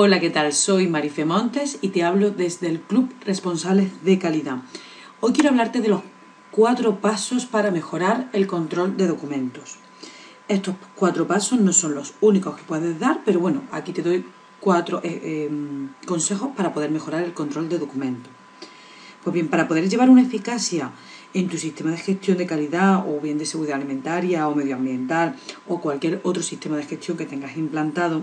[0.00, 0.52] Hola, ¿qué tal?
[0.52, 4.58] Soy Marife Montes y te hablo desde el Club Responsables de Calidad.
[5.18, 6.02] Hoy quiero hablarte de los
[6.52, 9.78] cuatro pasos para mejorar el control de documentos.
[10.46, 14.24] Estos cuatro pasos no son los únicos que puedes dar, pero bueno, aquí te doy
[14.60, 18.30] cuatro eh, em, consejos para poder mejorar el control de documentos.
[19.24, 20.92] Pues bien, para poder llevar una eficacia
[21.34, 25.36] en tu sistema de gestión de calidad o bien de seguridad alimentaria o medioambiental
[25.66, 28.22] o cualquier otro sistema de gestión que tengas implantado,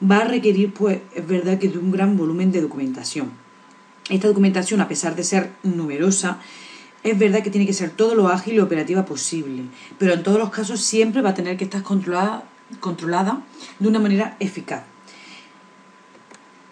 [0.00, 3.30] va a requerir, pues, es verdad que de un gran volumen de documentación.
[4.08, 6.38] Esta documentación, a pesar de ser numerosa,
[7.02, 9.64] es verdad que tiene que ser todo lo ágil y operativa posible,
[9.98, 12.44] pero en todos los casos siempre va a tener que estar controlada,
[12.80, 13.42] controlada
[13.78, 14.82] de una manera eficaz.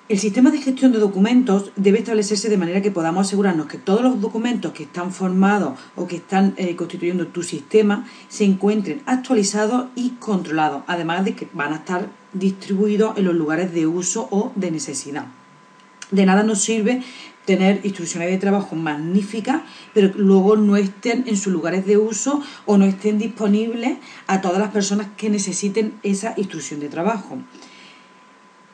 [0.08, 4.00] El sistema de gestión de documentos debe establecerse de manera que podamos asegurarnos que todos
[4.00, 9.88] los documentos que están formados o que están eh, constituyendo tu sistema se encuentren actualizados
[9.94, 14.52] y controlados, además de que van a estar distribuidos en los lugares de uso o
[14.54, 15.26] de necesidad.
[16.10, 17.02] De nada nos sirve
[17.44, 19.62] tener instrucciones de trabajo magníficas,
[19.94, 24.58] pero luego no estén en sus lugares de uso o no estén disponibles a todas
[24.58, 27.38] las personas que necesiten esa instrucción de trabajo.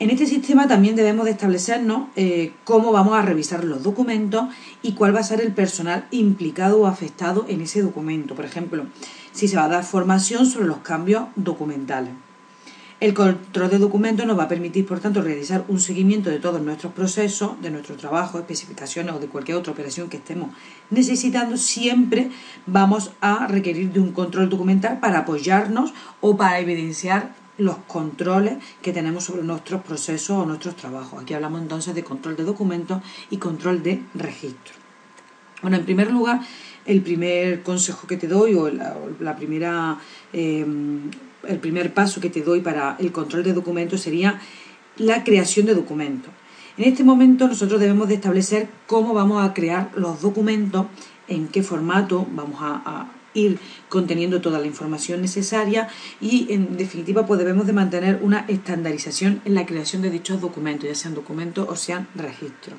[0.00, 4.46] En este sistema también debemos de establecernos eh, cómo vamos a revisar los documentos
[4.82, 8.34] y cuál va a ser el personal implicado o afectado en ese documento.
[8.34, 8.86] Por ejemplo,
[9.30, 12.12] si se va a dar formación sobre los cambios documentales.
[13.04, 16.62] El control de documentos nos va a permitir, por tanto, realizar un seguimiento de todos
[16.62, 20.48] nuestros procesos, de nuestro trabajo, especificaciones o de cualquier otra operación que estemos
[20.88, 21.58] necesitando.
[21.58, 22.30] Siempre
[22.64, 28.94] vamos a requerir de un control documental para apoyarnos o para evidenciar los controles que
[28.94, 31.22] tenemos sobre nuestros procesos o nuestros trabajos.
[31.22, 34.76] Aquí hablamos entonces de control de documentos y control de registro.
[35.60, 36.40] Bueno, en primer lugar,
[36.86, 39.98] el primer consejo que te doy o la, primera,
[40.32, 41.10] em,
[41.46, 44.40] el primer paso que te doy para el control de documentos sería
[44.96, 46.32] la creación de documentos.
[46.76, 50.86] En este momento nosotros debemos de establecer cómo vamos a crear los documentos,
[51.28, 55.88] en qué formato vamos a ir conteniendo toda la información necesaria
[56.20, 60.88] y en definitiva pues debemos de mantener una estandarización en la creación de dichos documentos,
[60.88, 62.78] ya sean documentos o sean registros.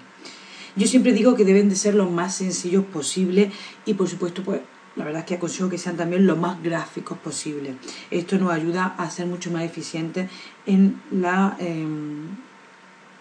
[0.75, 3.51] Yo siempre digo que deben de ser lo más sencillos posible
[3.85, 4.61] y por supuesto pues
[4.95, 7.75] la verdad es que aconsejo que sean también lo más gráficos posible.
[8.11, 10.29] Esto nos ayuda a ser mucho más eficientes
[10.65, 12.27] en la em,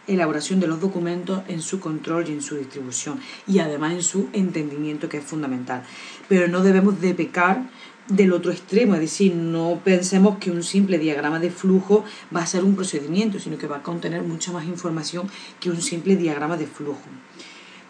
[0.07, 4.29] elaboración de los documentos, en su control y en su distribución y además en su
[4.33, 5.83] entendimiento que es fundamental.
[6.29, 7.63] Pero no debemos de pecar
[8.09, 12.05] del otro extremo, es decir, no pensemos que un simple diagrama de flujo
[12.35, 15.27] va a ser un procedimiento, sino que va a contener mucha más información
[15.59, 17.01] que un simple diagrama de flujo.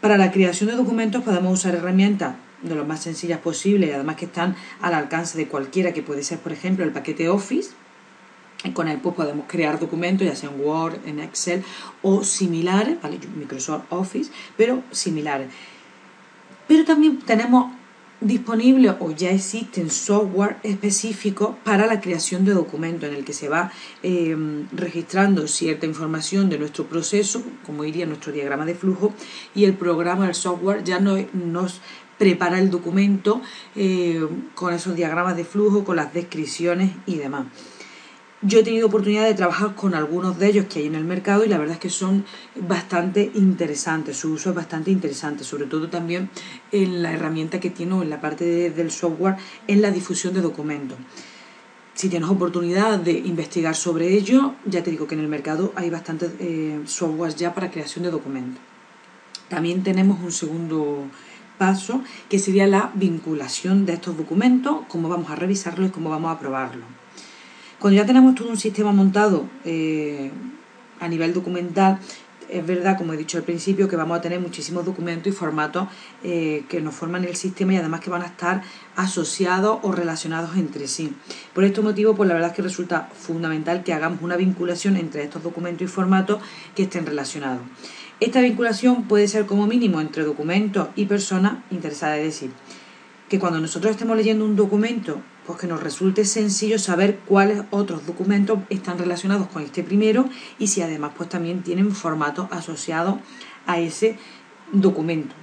[0.01, 4.17] Para la creación de documentos podemos usar herramientas de lo más sencillas posible y además
[4.17, 7.71] que están al alcance de cualquiera, que puede ser, por ejemplo, el paquete Office,
[8.73, 11.63] con él pues, podemos crear documentos, ya sea en Word, en Excel
[12.03, 13.19] o similares, ¿vale?
[13.37, 15.49] Microsoft Office, pero similares.
[16.67, 17.73] Pero también tenemos
[18.21, 23.49] disponible o ya existen software específicos para la creación de documentos en el que se
[23.49, 23.71] va
[24.03, 29.13] em, registrando cierta información de nuestro proceso, como iría nuestro diagrama de flujo,
[29.55, 31.81] y el programa, el software ya nos
[32.19, 33.41] prepara el documento
[33.75, 37.47] eh, con esos diagramas de flujo, con las descripciones y demás.
[38.47, 41.47] Yo he tenido oportunidad de trabajar con algunos de ellos que hay en el mercado
[41.47, 45.89] y la verdad es que son bastante interesantes, su uso es bastante interesante, sobre todo
[45.89, 46.29] también
[46.71, 49.37] en la herramienta que tiene en la parte del software
[49.67, 50.99] en la difusión de documentos.
[51.95, 55.89] Si tienes oportunidad de investigar sobre ello, ya te digo que en el mercado hay
[55.89, 58.61] bastantes eh, softwares ya para creación de documentos.
[59.49, 61.05] También tenemos un segundo
[61.65, 66.31] paso que sería la vinculación de estos documentos, cómo vamos a revisarlos y cómo vamos
[66.31, 66.85] a probarlos.
[67.79, 70.31] Cuando ya tenemos todo un sistema montado eh,
[71.01, 72.01] a nivel documental,
[72.51, 75.89] es verdad, como he dicho al principio, que vamos a tener muchísimos documentos y formatos
[76.23, 78.63] eh, que nos forman el sistema y además que van a estar
[78.95, 81.15] asociados o relacionados entre sí.
[81.55, 85.23] Por este motivo, pues la verdad es que resulta fundamental que hagamos una vinculación entre
[85.23, 86.43] estos documentos y formatos
[86.75, 87.63] que estén relacionados.
[88.21, 92.51] Esta vinculación puede ser como mínimo entre documentos y personas interesadas, es decir,
[93.29, 98.07] que cuando nosotros estemos leyendo un documento pues que nos resulte sencillo saber cuáles otros
[98.07, 100.29] documentos están relacionados con este primero
[100.59, 103.17] y si además pues también tienen formatos asociados
[103.67, 104.17] a ese
[104.73, 105.35] documento.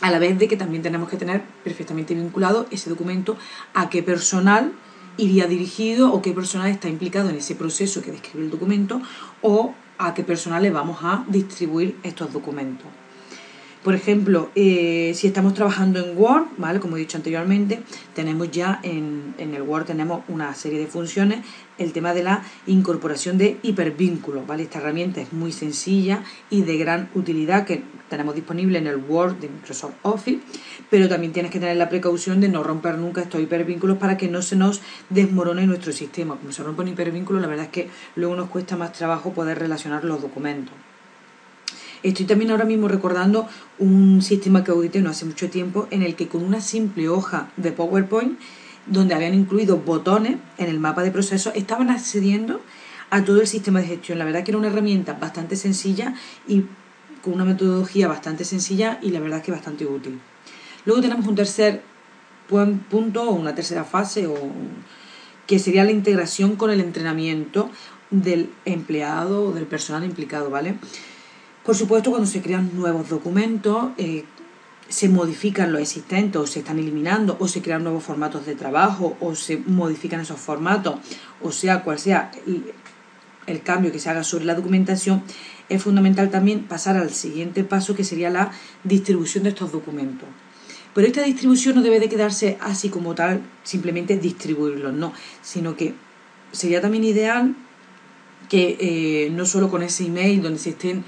[0.00, 3.36] A la vez de que también tenemos que tener perfectamente vinculado ese documento
[3.74, 4.72] a qué personal
[5.16, 9.00] iría dirigido o qué personal está implicado en ese proceso que describe el documento
[9.42, 12.86] o a qué personal le vamos a distribuir estos documentos.
[13.82, 16.80] Por ejemplo, eh, si estamos trabajando en Word, ¿vale?
[16.80, 17.80] Como he dicho anteriormente,
[18.12, 21.44] tenemos ya en, en, el Word tenemos una serie de funciones,
[21.78, 24.64] el tema de la incorporación de hipervínculos, ¿vale?
[24.64, 29.36] Esta herramienta es muy sencilla y de gran utilidad que tenemos disponible en el Word
[29.36, 30.40] de Microsoft Office,
[30.90, 34.26] pero también tienes que tener la precaución de no romper nunca estos hipervínculos para que
[34.26, 36.36] no se nos desmorone nuestro sistema.
[36.36, 39.60] Como se rompe un hipervínculo, la verdad es que luego nos cuesta más trabajo poder
[39.60, 40.74] relacionar los documentos.
[42.02, 43.48] Estoy también ahora mismo recordando
[43.78, 47.50] un sistema que audité no hace mucho tiempo en el que con una simple hoja
[47.56, 48.38] de PowerPoint,
[48.86, 52.60] donde habían incluido botones en el mapa de procesos, estaban accediendo
[53.10, 54.18] a todo el sistema de gestión.
[54.18, 56.14] La verdad que era una herramienta bastante sencilla
[56.46, 56.64] y
[57.22, 60.20] con una metodología bastante sencilla y la verdad que bastante útil.
[60.84, 61.82] Luego tenemos un tercer
[62.48, 64.34] punto o una tercera fase o
[65.46, 67.70] que sería la integración con el entrenamiento
[68.10, 70.76] del empleado o del personal implicado, ¿vale?
[71.68, 74.24] Por supuesto, cuando se crean nuevos documentos, eh,
[74.88, 79.18] se modifican los existentes o se están eliminando o se crean nuevos formatos de trabajo
[79.20, 80.94] o se modifican esos formatos,
[81.42, 82.30] o sea, cual sea
[83.46, 85.22] el cambio que se haga sobre la documentación,
[85.68, 88.50] es fundamental también pasar al siguiente paso que sería la
[88.84, 90.26] distribución de estos documentos.
[90.94, 95.12] Pero esta distribución no debe de quedarse así como tal, simplemente distribuirlos, no,
[95.42, 95.92] sino que
[96.50, 97.54] sería también ideal
[98.48, 101.04] que eh, no solo con ese email donde se estén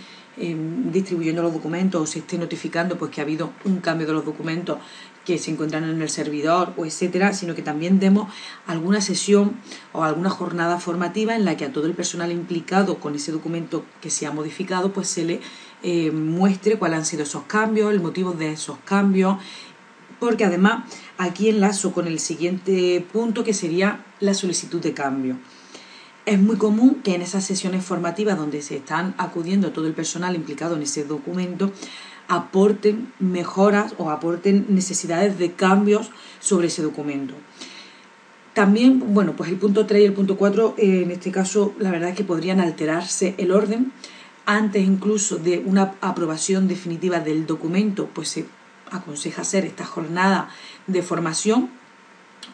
[0.92, 4.24] distribuyendo los documentos o se esté notificando pues que ha habido un cambio de los
[4.24, 4.78] documentos
[5.24, 8.32] que se encuentran en el servidor o etcétera, sino que también demos
[8.66, 9.52] alguna sesión
[9.92, 13.84] o alguna jornada formativa en la que a todo el personal implicado con ese documento
[14.00, 15.40] que se ha modificado pues se le
[15.82, 19.36] eh, muestre cuáles han sido esos cambios, el motivo de esos cambios,
[20.18, 20.84] porque además
[21.18, 25.36] aquí enlazo con el siguiente punto que sería la solicitud de cambio.
[26.26, 30.36] Es muy común que en esas sesiones formativas donde se están acudiendo todo el personal
[30.36, 31.72] implicado en ese documento
[32.28, 37.34] aporten mejoras o aporten necesidades de cambios sobre ese documento.
[38.54, 41.90] También, bueno, pues el punto 3 y el punto 4, eh, en este caso, la
[41.90, 43.92] verdad es que podrían alterarse el orden.
[44.46, 48.46] Antes incluso de una aprobación definitiva del documento, pues se
[48.90, 50.50] aconseja hacer esta jornada
[50.86, 51.70] de formación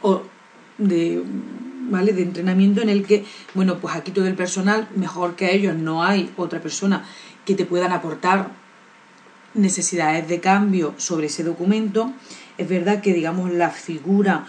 [0.03, 0.23] o
[0.79, 1.23] de
[1.91, 2.13] ¿vale?
[2.13, 3.25] De entrenamiento en el que,
[3.55, 7.05] bueno, pues aquí todo el personal, mejor que ellos, no hay otra persona
[7.45, 8.51] que te puedan aportar
[9.55, 12.13] necesidades de cambio sobre ese documento.
[12.59, 14.47] Es verdad que, digamos, la figura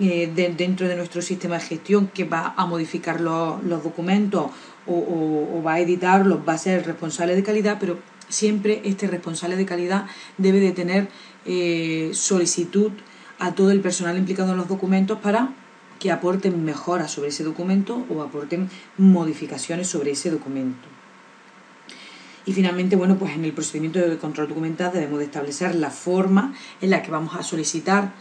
[0.00, 4.50] eh, dentro de nuestro sistema de gestión que va a modificar los, documentos
[4.86, 9.56] o, va a editarlos va a ser el responsable de calidad, pero siempre este responsable
[9.56, 10.06] de calidad
[10.38, 11.08] debe de tener
[11.44, 12.92] eh, solicitud
[13.38, 15.50] a todo el personal implicado en los documentos para
[16.02, 18.68] que aporten mejoras sobre ese documento o aporten
[18.98, 20.88] modificaciones sobre ese documento.
[22.44, 26.54] Y finalmente, bueno, pues en el procedimiento de control documental debemos de establecer la forma
[26.80, 28.14] en la que vamos a solicitar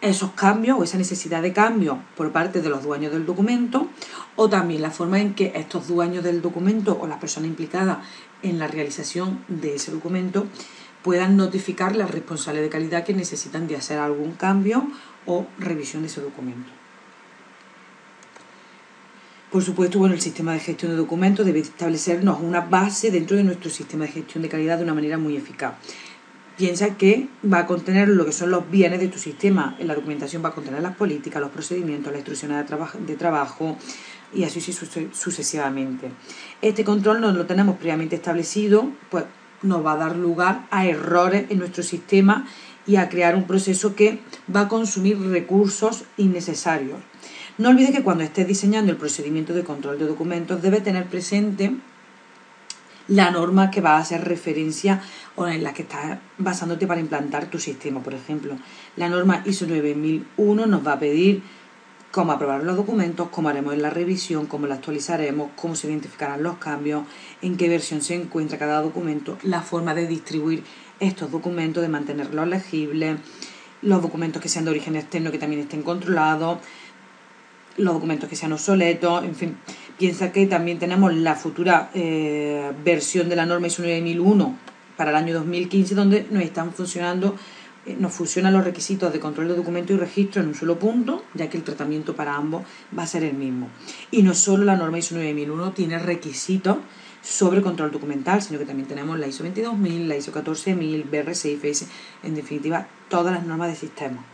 [0.00, 3.86] esos cambios o esa necesidad de cambio por parte de los dueños del documento
[4.34, 8.02] o también la forma en que estos dueños del documento o la persona implicada
[8.42, 10.48] en la realización de ese documento
[11.04, 14.88] puedan notificar la responsable de calidad que necesitan de hacer algún cambio
[15.24, 16.79] o revisión de ese documento.
[19.50, 23.42] Por supuesto, bueno, el sistema de gestión de documentos debe establecernos una base dentro de
[23.42, 25.74] nuestro sistema de gestión de calidad de una manera muy eficaz.
[26.56, 29.74] Piensa que va a contener lo que son los bienes de tu sistema.
[29.80, 33.76] En la documentación va a contener las políticas, los procedimientos, las instrucciones de, de trabajo
[34.32, 36.12] y así sucesivamente.
[36.62, 39.24] Este control no lo tenemos previamente establecido, pues
[39.62, 42.46] nos va a dar lugar a errores en nuestro sistema
[42.86, 44.20] y a crear un proceso que
[44.54, 46.98] va a consumir recursos innecesarios.
[47.60, 51.76] No olvides que cuando estés diseñando el procedimiento de control de documentos debe tener presente
[53.06, 55.02] la norma que va a hacer referencia
[55.36, 58.02] o en la que estás basándote para implantar tu sistema.
[58.02, 58.56] Por ejemplo,
[58.96, 61.42] la norma ISO 9001 nos va a pedir
[62.10, 66.56] cómo aprobar los documentos, cómo haremos la revisión, cómo la actualizaremos, cómo se identificarán los
[66.56, 67.04] cambios,
[67.42, 70.64] en qué versión se encuentra cada documento, la forma de distribuir
[70.98, 73.18] estos documentos, de mantenerlos legibles,
[73.82, 76.58] los documentos que sean de origen externo que también estén controlados,
[77.76, 79.56] los documentos que sean obsoletos, en fin.
[79.98, 84.56] Piensa que también tenemos la futura eh, versión de la norma ISO 9001
[84.96, 87.36] para el año 2015 donde nos están funcionando,
[87.86, 91.24] eh, nos funcionan los requisitos de control de documento y registro en un solo punto,
[91.34, 92.64] ya que el tratamiento para ambos
[92.96, 93.68] va a ser el mismo.
[94.10, 96.78] Y no solo la norma ISO 9001 tiene requisitos
[97.22, 101.86] sobre control documental, sino que también tenemos la ISO 22000, la ISO 14000, BRC, IFS,
[102.22, 104.24] en definitiva, todas las normas de sistema.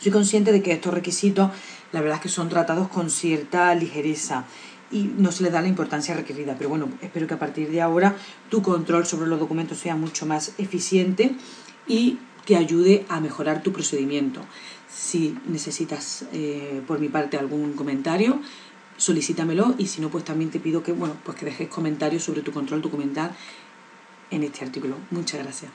[0.00, 1.50] Soy consciente de que estos requisitos
[1.92, 4.44] la verdad es que son tratados con cierta ligereza
[4.90, 6.54] y no se le da la importancia requerida.
[6.56, 8.16] Pero bueno, espero que a partir de ahora
[8.50, 11.34] tu control sobre los documentos sea mucho más eficiente
[11.86, 14.40] y te ayude a mejorar tu procedimiento.
[14.90, 18.40] Si necesitas eh, por mi parte algún comentario,
[18.96, 22.42] solicítamelo y si no, pues también te pido que, bueno, pues que dejes comentarios sobre
[22.42, 23.32] tu control documental
[24.30, 24.96] en este artículo.
[25.10, 25.70] Muchas gracias.